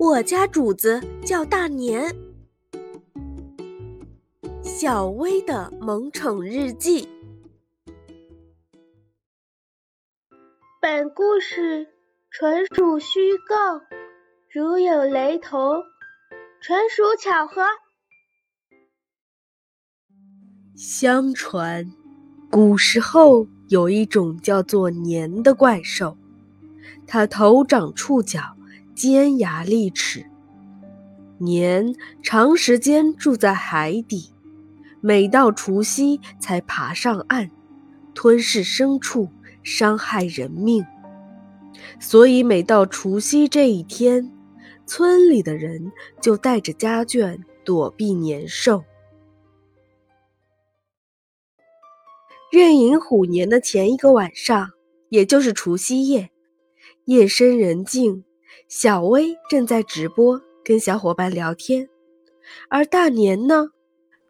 [0.00, 2.16] 我家主子叫大年。
[4.62, 7.06] 小薇的萌宠日记。
[10.80, 11.86] 本故事
[12.30, 13.54] 纯属虚构，
[14.50, 15.82] 如有雷同，
[16.62, 17.62] 纯属巧合。
[20.74, 21.92] 相传，
[22.50, 26.16] 古时候有一种叫做年的怪兽，
[27.06, 28.56] 它头长触角，
[29.00, 30.26] 尖牙利齿。
[31.38, 34.34] 年长时间住在海底，
[35.00, 37.50] 每到除夕才爬上岸，
[38.12, 39.30] 吞噬牲畜，
[39.62, 40.84] 伤害人命。
[41.98, 44.30] 所以每到除夕这一天，
[44.84, 45.90] 村里的人
[46.20, 48.84] 就带着家眷躲避年兽。
[52.52, 54.72] 壬寅虎年的前一个晚上，
[55.08, 56.28] 也就是除夕夜，
[57.06, 58.24] 夜深人静，
[58.70, 61.88] 小薇正在直播跟小伙伴聊天，
[62.68, 63.66] 而大年呢，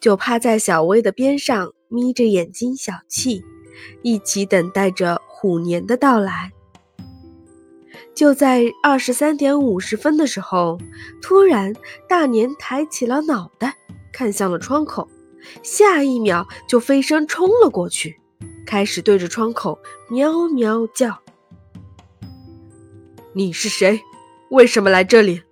[0.00, 3.44] 就趴在小薇的边上，眯着眼睛小憩，
[4.02, 6.50] 一起等待着虎年的到来。
[8.12, 10.78] 就在二十三点五十分的时候，
[11.22, 11.72] 突然
[12.08, 13.76] 大年抬起了脑袋，
[14.12, 15.08] 看向了窗口。
[15.62, 18.18] 下一秒就飞身冲了过去，
[18.66, 19.78] 开始对着窗口
[20.10, 21.20] 喵喵叫。
[23.32, 24.02] 你是谁？
[24.50, 25.42] 为什么来这里？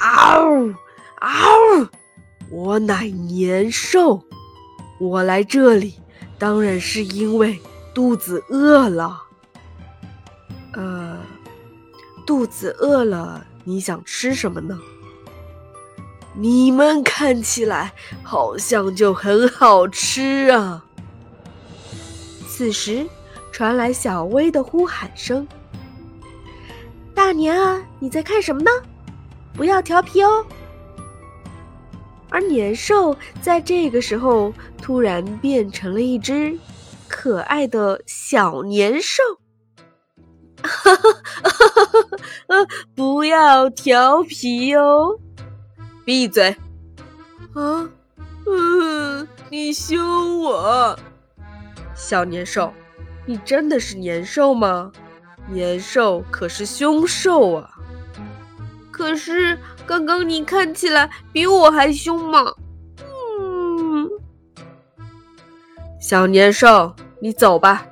[0.00, 0.74] 嗷
[1.20, 1.88] 嗷！
[2.50, 4.22] 我乃年兽，
[5.00, 6.00] 我来这里
[6.38, 7.58] 当然是因为
[7.92, 9.22] 肚子饿了。
[10.74, 11.18] 呃，
[12.24, 14.78] 肚子饿了，你想吃什么呢？
[16.34, 20.84] 你们看起来好像就很好吃啊！
[22.48, 23.04] 此时
[23.50, 25.48] 传来小薇的呼喊声
[27.28, 28.70] ：“大年啊，你在看什么呢？
[29.52, 30.46] 不要调皮哦！”
[32.30, 36.58] 而年兽在这个时候突然变成了一只
[37.06, 39.22] 可爱的小年兽。
[40.62, 41.92] 哈哈哈哈
[42.48, 42.66] 哈！
[42.94, 45.20] 不要调皮哦！
[46.06, 46.56] 闭嘴！
[47.52, 47.86] 啊，
[48.46, 50.98] 嗯，你凶我，
[51.94, 52.72] 小年兽，
[53.26, 54.90] 你真的是年兽吗？
[55.50, 57.70] 年兽可是凶兽啊！
[58.90, 62.52] 可是刚刚你看起来比我还凶嘛！
[63.40, 64.10] 嗯，
[66.00, 67.86] 小年兽，你走吧。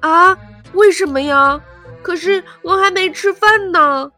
[0.00, 0.36] 啊，
[0.74, 1.60] 为什么呀？
[2.02, 4.10] 可是我还没吃饭呢。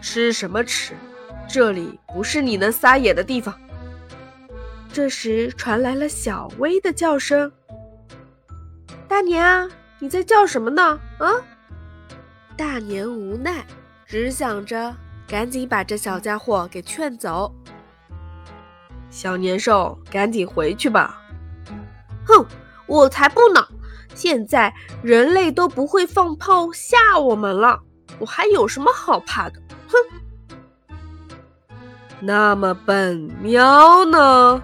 [0.00, 0.94] 吃什么吃？
[1.48, 3.52] 这里不是你能撒野的地方。
[4.92, 7.50] 这时传来了小薇的叫声
[9.08, 9.68] ：“大年啊，
[10.00, 11.30] 你在叫什么呢？”啊！
[12.56, 13.64] 大年无奈，
[14.04, 14.94] 只想着
[15.26, 17.54] 赶紧把这小家伙给劝走。
[19.08, 21.20] 小年兽，赶紧回去吧！
[22.26, 22.44] 哼，
[22.86, 23.66] 我才不呢！
[24.14, 27.80] 现在人类都不会放炮吓我们了，
[28.18, 29.60] 我还有什么好怕的？
[29.88, 30.96] 哼！
[32.20, 34.62] 那么本喵呢？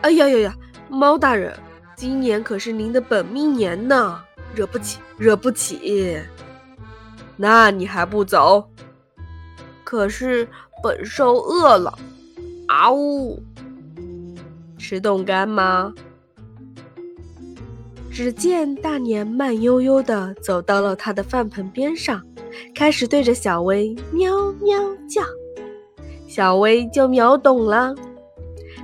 [0.00, 0.54] 哎呀呀呀，
[0.88, 1.58] 猫大人，
[1.98, 4.20] 今年可是您的本命年呢，
[4.54, 6.16] 惹不起，惹不起。
[7.36, 8.64] 那你还不走？
[9.82, 10.46] 可是
[10.80, 11.98] 本兽饿了，
[12.68, 13.42] 啊呜！
[14.78, 15.92] 吃冻干吗？
[18.12, 22.24] 只见大年慢悠悠地走到了他的饭盆边上，
[22.76, 24.78] 开始对着小薇喵喵
[25.08, 25.20] 叫。
[26.28, 27.92] 小薇就秒懂了，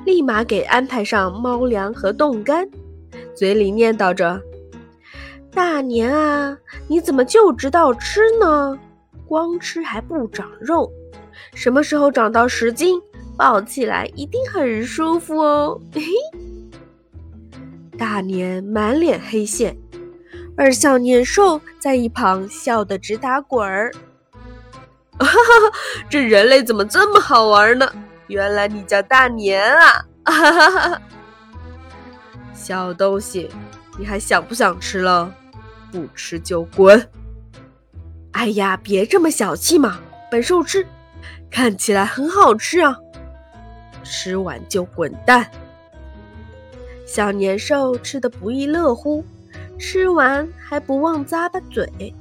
[0.04, 2.68] 立马给安排上猫粮和冻干，
[3.34, 4.40] 嘴里念叨着
[5.52, 6.56] ：“大年啊，
[6.88, 8.78] 你怎么就知道吃呢？
[9.26, 10.90] 光吃还不长肉，
[11.54, 13.00] 什么时候长到十斤，
[13.36, 15.80] 抱起来一定很舒服哦。
[15.92, 16.08] ”嘿嘿。
[17.98, 19.76] 大年满脸黑线，
[20.56, 23.92] 而小年兽在一旁笑得直打滚儿。
[25.18, 25.32] 哈哈，
[26.10, 27.88] 这人类怎么这么好玩呢？
[28.26, 30.04] 原来你叫大年啊！
[30.24, 31.02] 哈哈哈哈，
[32.64, 33.50] 小东西，
[33.98, 35.30] 你还想不想吃了？
[35.92, 37.06] 不吃就滚！
[38.32, 40.00] 哎呀，别这么小气嘛，
[40.30, 40.86] 本兽吃，
[41.50, 42.96] 看起来很好吃啊！
[44.02, 45.50] 吃完就滚蛋！
[47.06, 49.22] 小年兽吃的不亦乐乎，
[49.78, 52.14] 吃完还不忘咂巴嘴。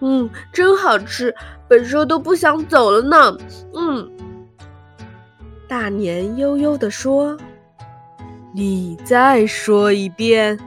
[0.00, 1.32] 嗯，真好吃，
[1.68, 3.38] 本兽都不想走了呢。
[3.74, 4.10] 嗯，
[5.68, 7.38] 大年悠悠地说
[8.52, 10.58] ：“你再说一遍。”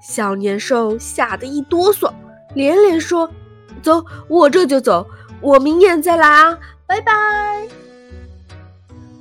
[0.00, 2.10] 小年兽吓得一哆嗦，
[2.54, 3.30] 连连说
[3.82, 5.06] ：“走，我这就走，
[5.42, 7.12] 我明年再来啊，拜拜。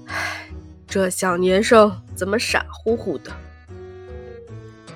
[0.06, 0.50] 唉，
[0.88, 3.32] 这小年兽怎么傻乎乎的？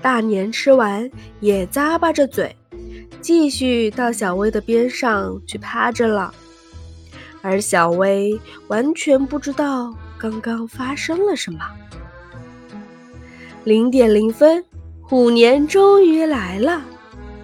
[0.02, 1.10] 大年吃完
[1.42, 2.56] 也咂巴着嘴，
[3.22, 6.34] 继续到小薇的边上去趴着了。
[7.42, 8.40] 而小薇
[8.70, 11.60] 完全不知道刚刚发生了什么。
[13.64, 14.62] 零点零分，
[15.02, 16.82] 虎年终于来了，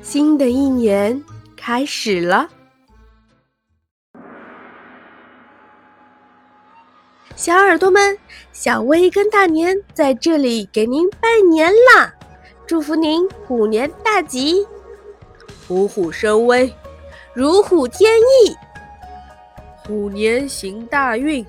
[0.01, 1.23] 新的一年
[1.55, 2.49] 开始了。
[7.37, 8.17] 小耳朵们，
[8.51, 12.13] 小薇跟大年在这里给您拜年啦！
[12.67, 14.67] 祝福您虎年大吉，
[15.69, 16.69] 虎虎生威，
[17.33, 18.53] 如虎添翼。
[19.87, 21.45] 虎年行大运，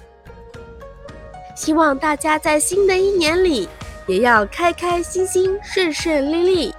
[1.57, 3.69] 希望大家在新的一年里
[4.11, 6.75] 也要开开心心、顺顺利利。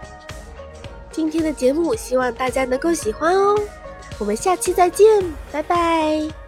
[1.12, 3.56] 今天的节目希望大家能够喜欢哦，
[4.20, 6.41] 我们下期再见，拜拜。